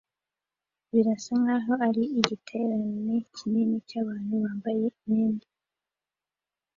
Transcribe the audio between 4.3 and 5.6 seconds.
bambaye imyenda